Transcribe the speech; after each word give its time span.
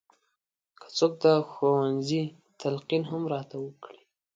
که 0.79 0.87
څوک 0.97 1.13
د 1.23 1.25
ښوونځي 1.51 2.23
تلقین 2.61 3.03
هم 3.11 3.23
راته 3.33 3.55
وکړي. 3.65 4.01